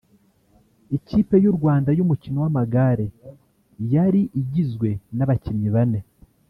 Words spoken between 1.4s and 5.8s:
y’u Rwanda y’umukino w’amagare yari igizwe n’abakinnyi